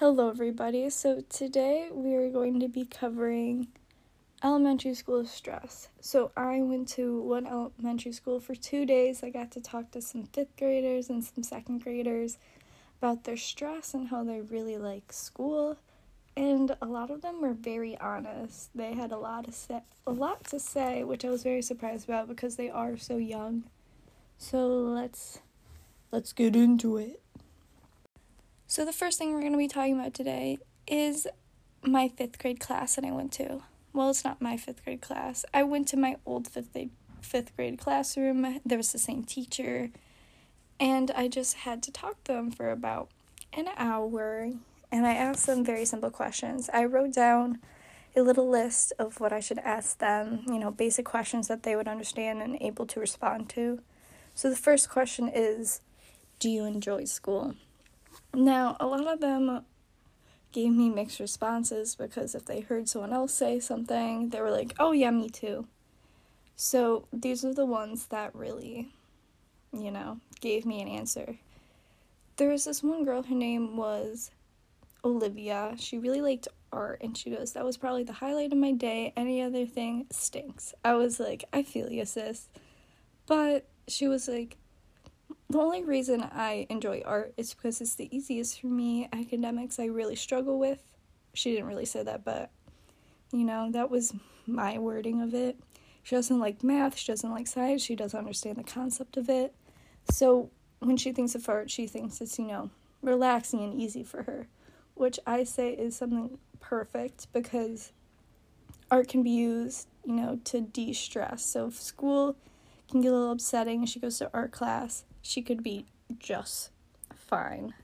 [0.00, 0.88] Hello, everybody.
[0.90, 3.66] So, today we are going to be covering
[4.44, 5.88] elementary school stress.
[6.00, 9.24] So, I went to one elementary school for two days.
[9.24, 12.38] I got to talk to some fifth graders and some second graders
[13.02, 15.76] about their stress and how they really like school.
[16.36, 18.70] And a lot of them were very honest.
[18.76, 22.08] They had a lot to say, a lot to say, which I was very surprised
[22.08, 23.64] about because they are so young.
[24.38, 25.40] So let's
[26.12, 27.20] let's get into it.
[28.70, 31.26] So, the first thing we're going to be talking about today is
[31.82, 33.62] my fifth grade class that I went to.
[33.94, 35.46] Well, it's not my fifth grade class.
[35.54, 36.90] I went to my old fifth grade,
[37.22, 38.60] fifth grade classroom.
[38.66, 39.88] There was the same teacher,
[40.78, 43.08] and I just had to talk to them for about
[43.54, 44.50] an hour.
[44.92, 46.68] And I asked them very simple questions.
[46.70, 47.60] I wrote down
[48.14, 51.74] a little list of what I should ask them, you know, basic questions that they
[51.74, 53.80] would understand and able to respond to.
[54.34, 55.80] So, the first question is
[56.38, 57.54] Do you enjoy school?
[58.34, 59.64] Now, a lot of them
[60.52, 64.74] gave me mixed responses because if they heard someone else say something, they were like,
[64.78, 65.66] oh, yeah, me too.
[66.56, 68.88] So these are the ones that really,
[69.72, 71.36] you know, gave me an answer.
[72.36, 74.30] There was this one girl, her name was
[75.04, 75.74] Olivia.
[75.78, 79.12] She really liked art, and she goes, That was probably the highlight of my day.
[79.16, 80.74] Any other thing stinks.
[80.84, 82.48] I was like, I feel you, sis.
[83.26, 84.56] But she was like,
[85.50, 89.08] the only reason I enjoy art is because it's the easiest for me.
[89.12, 90.82] Academics, I really struggle with.
[91.32, 92.50] She didn't really say that, but
[93.32, 94.12] you know, that was
[94.46, 95.58] my wording of it.
[96.02, 99.54] She doesn't like math, she doesn't like science, she doesn't understand the concept of it.
[100.10, 102.70] So when she thinks of art, she thinks it's, you know,
[103.02, 104.48] relaxing and easy for her,
[104.94, 107.92] which I say is something perfect because
[108.90, 111.44] art can be used, you know, to de stress.
[111.44, 112.36] So if school
[112.90, 115.84] can get a little upsetting she goes to art class, she could be
[116.18, 116.70] just
[117.14, 117.74] fine.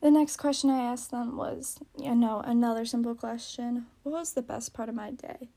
[0.00, 4.40] The next question I asked them was, you know, another simple question What was the
[4.40, 5.50] best part of my day?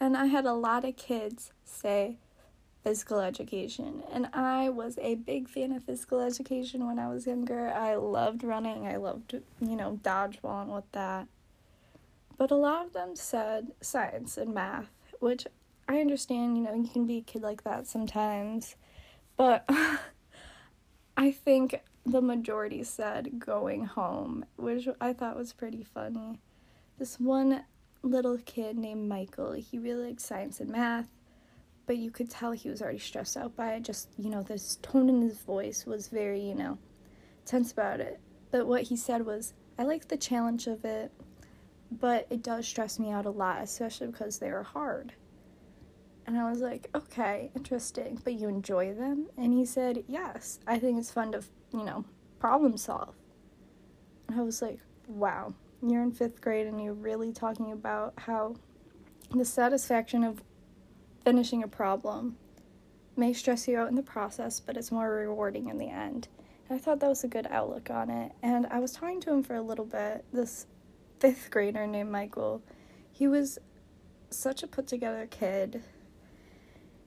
[0.00, 2.16] And I had a lot of kids say
[2.82, 4.02] physical education.
[4.10, 7.68] And I was a big fan of physical education when I was younger.
[7.68, 11.28] I loved running, I loved, you know, dodgeball and with that.
[12.38, 15.46] But a lot of them said science and math, which
[15.86, 18.74] I understand, you know, you can be a kid like that sometimes.
[19.42, 19.68] But
[21.16, 26.38] I think the majority said going home, which I thought was pretty funny.
[26.96, 27.64] This one
[28.04, 31.08] little kid named Michael, he really liked science and math,
[31.86, 33.82] but you could tell he was already stressed out by it.
[33.82, 36.78] Just, you know, this tone in his voice was very, you know,
[37.44, 38.20] tense about it.
[38.52, 41.10] But what he said was, I like the challenge of it,
[41.90, 45.14] but it does stress me out a lot, especially because they are hard.
[46.26, 49.26] And I was like, okay, interesting, but you enjoy them?
[49.36, 52.04] And he said, yes, I think it's fun to, you know,
[52.38, 53.14] problem solve.
[54.28, 54.78] And I was like,
[55.08, 58.54] wow, you're in fifth grade and you're really talking about how
[59.34, 60.42] the satisfaction of
[61.24, 62.36] finishing a problem
[63.16, 66.28] may stress you out in the process, but it's more rewarding in the end.
[66.68, 68.32] And I thought that was a good outlook on it.
[68.42, 70.66] And I was talking to him for a little bit, this
[71.18, 72.62] fifth grader named Michael.
[73.10, 73.58] He was
[74.30, 75.82] such a put together kid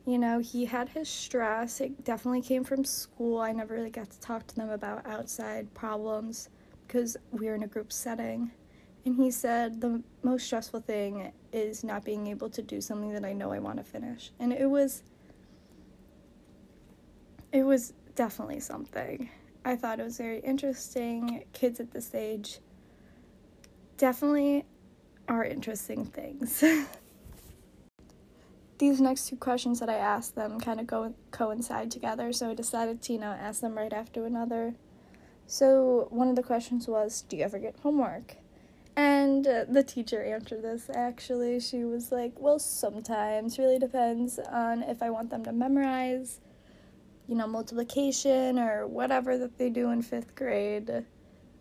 [0.06, 1.82] you know, he had his stress.
[1.82, 3.40] It definitely came from school.
[3.40, 6.50] I never really got to talk to them about outside problems
[6.88, 8.52] because we were in a group setting.
[9.06, 13.26] And he said the most stressful thing is not being able to do something that
[13.26, 14.32] I know I want to finish.
[14.40, 15.04] And it was
[17.52, 19.30] it was definitely something.
[19.64, 21.46] I thought it was very interesting.
[21.54, 22.60] Kids at this age
[23.98, 24.66] definitely
[25.28, 26.64] are interesting things.
[28.78, 32.53] these next two questions that I asked them kind of go coincide together, so I
[32.53, 34.75] decided to you know ask them right after another.
[35.47, 38.38] So one of the questions was, "Do you ever get homework?"
[38.97, 41.59] And uh, the teacher answered this actually.
[41.59, 43.58] She was like, "Well, sometimes.
[43.58, 46.42] Really depends on if I want them to memorize,
[47.28, 51.06] you know, multiplication or whatever that they do in 5th grade."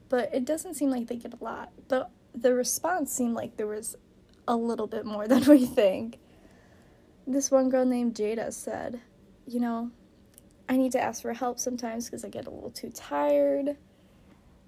[0.09, 1.71] But it doesn't seem like they get a lot.
[1.89, 3.97] But the response seemed like there was
[4.47, 6.19] a little bit more than we think
[7.27, 9.01] this one girl named Jada said,
[9.47, 9.91] you know,
[10.69, 13.77] I need to ask for help sometimes because I get a little too tired.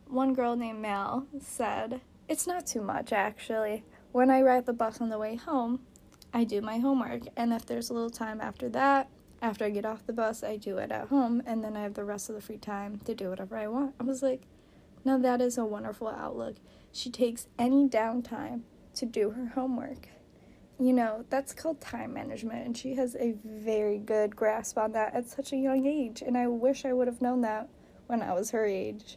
[0.07, 3.85] One girl named Mal said, It's not too much actually.
[4.13, 5.81] When I ride the bus on the way home,
[6.33, 9.09] I do my homework, and if there's a little time after that,
[9.43, 11.95] after I get off the bus, I do it at home, and then I have
[11.95, 13.95] the rest of the free time to do whatever I want.
[14.01, 14.43] I was like,
[15.05, 16.57] now that is a wonderful outlook.
[16.93, 18.63] She takes any downtime
[18.95, 20.09] to do her homework
[20.79, 25.15] you know, that's called time management, and she has a very good grasp on that
[25.15, 26.23] at such a young age.
[26.23, 27.69] And I wish I would have known that
[28.07, 29.17] when I was her age.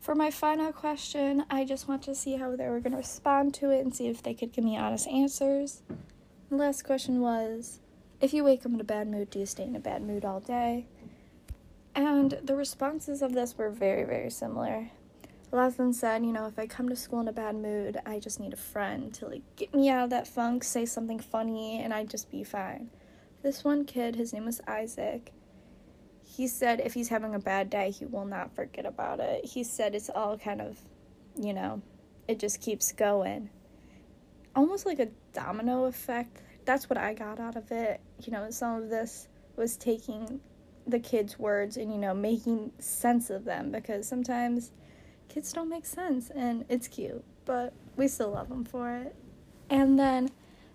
[0.00, 3.52] For my final question, I just want to see how they were going to respond
[3.54, 5.82] to it and see if they could give me honest answers.
[6.48, 7.80] The last question was
[8.20, 10.24] If you wake up in a bad mood, do you stay in a bad mood
[10.24, 10.86] all day?
[11.94, 14.90] And the responses of this were very, very similar.
[15.50, 18.38] Them said, you know, if I come to school in a bad mood, I just
[18.38, 21.92] need a friend to like get me out of that funk, say something funny, and
[21.92, 22.90] I'd just be fine.
[23.42, 25.32] This one kid, his name was Isaac,
[26.28, 29.44] he said if he's having a bad day, he will not forget about it.
[29.44, 30.78] He said it's all kind of,
[31.34, 31.80] you know,
[32.28, 33.48] it just keeps going.
[34.54, 36.42] Almost like a domino effect.
[36.64, 38.00] That's what I got out of it.
[38.22, 40.40] You know, some of this was taking
[40.86, 44.70] the kids' words and, you know, making sense of them because sometimes
[45.28, 49.14] kids don't make sense and it's cute, but we still love them for it.
[49.70, 50.30] And then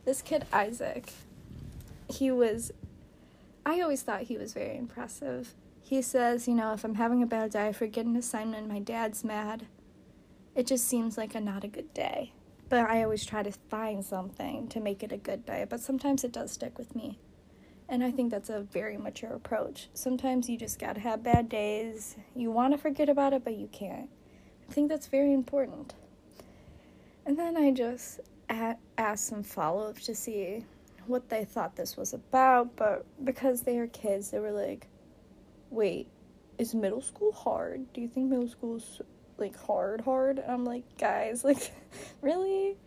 [0.05, 1.11] this kid, Isaac,
[2.09, 2.71] he was,
[3.65, 5.53] I always thought he was very impressive.
[5.81, 8.79] He says, you know, if I'm having a bad day, I forget an assignment, my
[8.79, 9.67] dad's mad.
[10.55, 12.33] It just seems like a not a good day.
[12.69, 16.23] But I always try to find something to make it a good day, but sometimes
[16.23, 17.19] it does stick with me.
[17.89, 19.89] And I think that's a very mature approach.
[19.93, 22.15] Sometimes you just gotta have bad days.
[22.35, 24.09] You wanna forget about it, but you can't.
[24.69, 25.93] I think that's very important.
[27.25, 28.19] And then I just
[28.49, 30.65] asked some follow up to see
[31.07, 34.87] what they thought this was about, but because they are kids, they were like,
[35.69, 36.07] wait,
[36.57, 37.91] is middle school hard?
[37.93, 39.01] Do you think middle school's
[39.37, 40.39] like hard, hard?
[40.39, 41.73] And I'm like, guys, like,
[42.21, 42.77] really?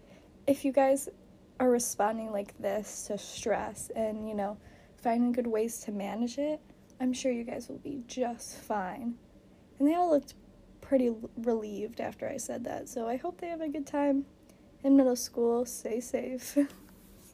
[0.46, 1.08] If you guys
[1.58, 4.56] are responding like this to stress and, you know,
[5.02, 6.60] finding good ways to manage it,
[7.00, 9.14] I'm sure you guys will be just fine.
[9.78, 10.34] And they all looked
[10.88, 14.24] pretty relieved after I said that, so I hope they have a good time
[14.84, 15.66] in middle school.
[15.66, 16.56] Stay safe.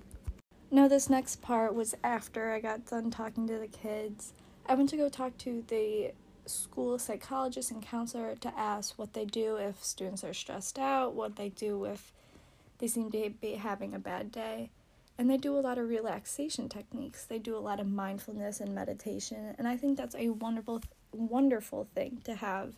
[0.70, 4.32] now, this next part was after I got done talking to the kids.
[4.66, 6.12] I went to go talk to the
[6.46, 11.36] school psychologist and counselor to ask what they do if students are stressed out, what
[11.36, 12.12] they do if
[12.78, 14.70] they seem to be having a bad day.
[15.18, 17.26] And they do a lot of relaxation techniques.
[17.26, 20.82] They do a lot of mindfulness and meditation, and I think that's a wonderful
[21.12, 22.72] wonderful thing to have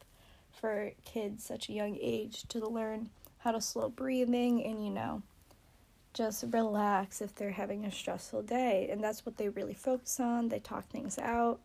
[0.61, 5.23] for kids such a young age to learn how to slow breathing and, you know,
[6.15, 8.89] just relax if they're having a stressful day.
[8.91, 10.49] And that's what they really focus on.
[10.49, 11.61] They talk things out.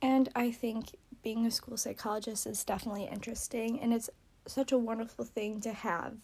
[0.00, 4.10] And I think being a school psychologist is definitely interesting and it's
[4.46, 6.14] such a wonderful thing to have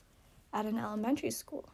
[0.53, 1.69] at an elementary school.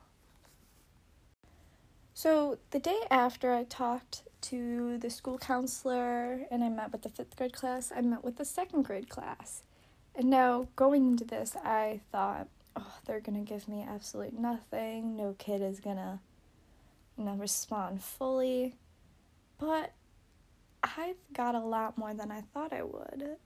[2.14, 7.08] So, the day after I talked to the school counselor and I met with the
[7.08, 9.62] fifth grade class, I met with the second grade class.
[10.14, 15.16] And now, going into this, I thought, oh, they're gonna give me absolutely nothing.
[15.16, 16.20] No kid is gonna,
[17.16, 18.74] you know, respond fully.
[19.58, 19.92] But
[20.82, 23.36] I've got a lot more than I thought I would.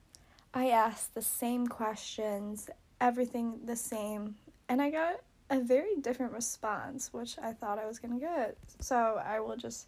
[0.53, 2.69] I asked the same questions,
[3.01, 4.35] everything the same,
[4.69, 8.57] and I got a very different response, which I thought I was gonna get.
[8.79, 9.87] So I will just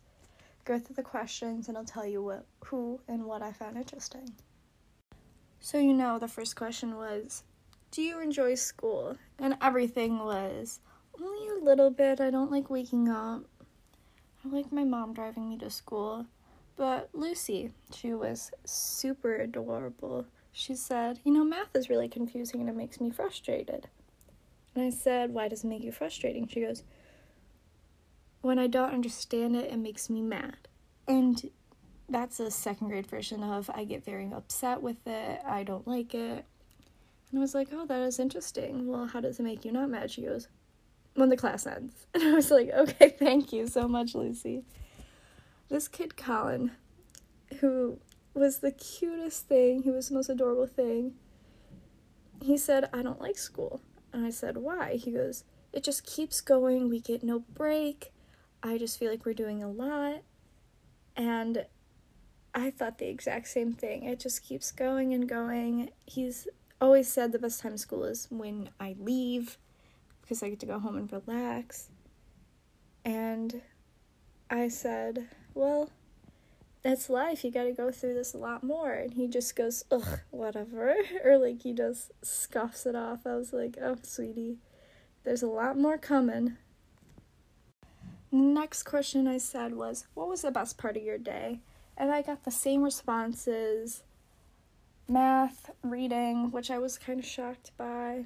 [0.66, 4.30] go through the questions and I'll tell you what, who, and what I found interesting.
[5.60, 7.44] So, you know, the first question was,
[7.92, 9.18] Do you enjoy school?
[9.40, 10.80] And everything was,
[11.22, 12.22] Only a little bit.
[12.22, 13.44] I don't like waking up.
[14.46, 16.26] I like my mom driving me to school.
[16.76, 20.26] But Lucy, she was super adorable.
[20.52, 23.88] She said, You know, math is really confusing and it makes me frustrated.
[24.76, 26.48] And I said, Why does it make you frustrating?
[26.48, 26.84] She goes,
[28.42, 30.68] When I don't understand it, it makes me mad.
[31.08, 31.50] And
[32.10, 36.14] that's a second grade version of I get very upset with it, I don't like
[36.14, 36.46] it.
[37.30, 38.88] And I was like, oh, that is interesting.
[38.88, 40.12] Well, how does it make you not mad?
[40.12, 40.48] She goes,
[41.16, 42.08] when the class ends.
[42.14, 44.64] And I was like, okay, thank you so much, Lucy.
[45.70, 46.72] This kid, Colin,
[47.60, 48.00] who
[48.34, 51.16] was the cutest thing, he was the most adorable thing,
[52.42, 53.82] he said, I don't like school.
[54.14, 54.96] And I said, why?
[54.96, 56.90] He goes, it just keeps going.
[56.90, 58.14] We get no break.
[58.64, 60.22] I just feel like we're doing a lot.
[61.16, 61.66] And
[62.58, 64.04] I thought the exact same thing.
[64.04, 65.92] It just keeps going and going.
[66.08, 66.48] He's
[66.82, 69.60] always said the best time school is when I leave
[70.22, 71.90] because I get to go home and relax.
[73.06, 73.62] And
[74.50, 75.92] I said, Well,
[76.82, 77.44] that's life.
[77.44, 78.92] You gotta go through this a lot more.
[78.92, 80.96] And he just goes, Ugh, whatever.
[81.24, 83.28] or like he just scoffs it off.
[83.28, 84.58] I was like, Oh, sweetie,
[85.24, 86.58] there's a lot more coming.
[88.32, 91.60] Next question I said was, What was the best part of your day?
[91.98, 94.04] And I got the same responses
[95.08, 98.26] math, reading, which I was kind of shocked by.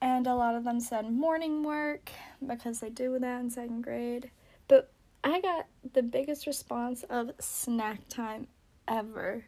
[0.00, 2.10] And a lot of them said morning work
[2.46, 4.30] because they do that in second grade.
[4.68, 4.90] But
[5.24, 8.48] I got the biggest response of snack time
[8.86, 9.46] ever.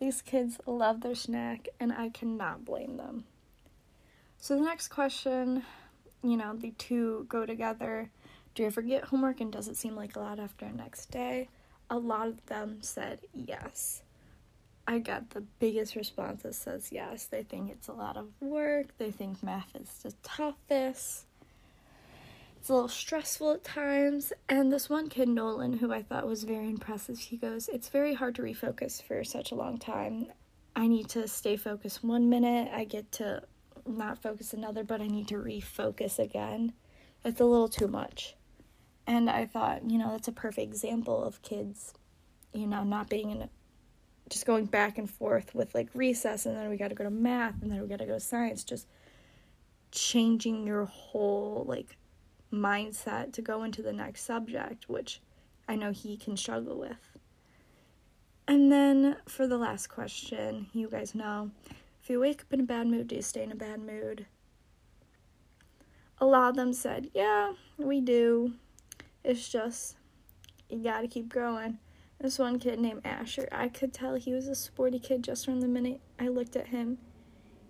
[0.00, 3.24] These kids love their snack, and I cannot blame them.
[4.38, 5.62] So, the next question
[6.24, 8.10] you know, the two go together.
[8.54, 11.48] Do you ever get homework, and does it seem like a lot after next day?
[11.90, 14.02] A lot of them said yes.
[14.86, 17.24] I got the biggest response that says yes.
[17.24, 18.96] They think it's a lot of work.
[18.98, 21.26] They think math is the toughest.
[22.56, 24.32] It's a little stressful at times.
[24.48, 28.14] And this one kid, Nolan, who I thought was very impressive, he goes, It's very
[28.14, 30.28] hard to refocus for such a long time.
[30.76, 32.70] I need to stay focused one minute.
[32.72, 33.42] I get to
[33.86, 36.72] not focus another, but I need to refocus again.
[37.24, 38.34] It's a little too much.
[39.06, 41.92] And I thought, you know, that's a perfect example of kids,
[42.52, 43.48] you know, not being in a
[44.30, 47.10] just going back and forth with like recess and then we got to go to
[47.10, 48.86] math and then we got to go to science just
[49.90, 51.96] changing your whole like
[52.52, 55.20] mindset to go into the next subject which
[55.68, 57.18] i know he can struggle with.
[58.46, 61.50] And then for the last question you guys know
[62.02, 64.26] if you wake up in a bad mood do you stay in a bad mood?
[66.18, 68.54] A lot of them said yeah we do
[69.24, 69.96] it's just
[70.68, 71.78] you gotta keep growing
[72.20, 75.60] this one kid named Asher, I could tell he was a sporty kid just from
[75.60, 76.98] the minute I looked at him.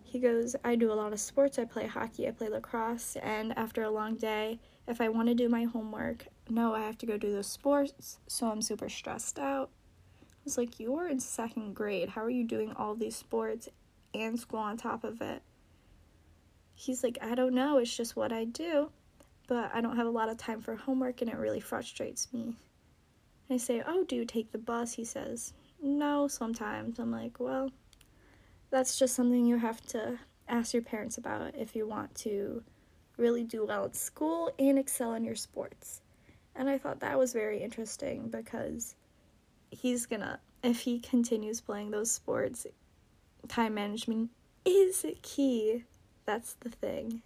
[0.04, 1.58] He goes, I do a lot of sports.
[1.58, 5.34] I play hockey, I play lacrosse, and after a long day, if I want to
[5.34, 9.40] do my homework, no, I have to go do those sports, so I'm super stressed
[9.40, 9.70] out.
[10.22, 12.10] I was like, You are in second grade.
[12.10, 13.68] How are you doing all these sports
[14.14, 15.42] and school on top of it?
[16.74, 17.78] He's like, I don't know.
[17.78, 18.90] It's just what I do,
[19.46, 22.56] but I don't have a lot of time for homework, and it really frustrates me.
[23.50, 24.94] I say, Oh, do you take the bus?
[24.94, 26.98] He says, No, sometimes.
[26.98, 27.70] I'm like, Well,
[28.70, 32.62] that's just something you have to ask your parents about if you want to
[33.16, 36.00] really do well at school and excel in your sports.
[36.56, 38.94] And I thought that was very interesting because
[39.70, 42.66] he's gonna, if he continues playing those sports,
[43.48, 44.30] time management
[44.64, 45.84] is key.
[46.26, 47.22] That's the thing.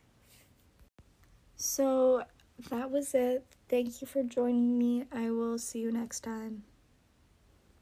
[1.59, 2.23] So
[2.71, 3.45] that was it.
[3.69, 5.05] Thank you for joining me.
[5.12, 6.62] I will see you next time.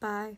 [0.01, 0.37] Bye.